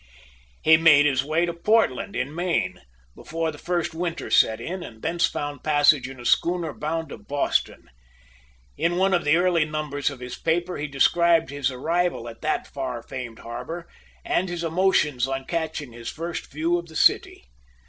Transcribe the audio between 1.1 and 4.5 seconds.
way to Portland, in Maine, before the first winter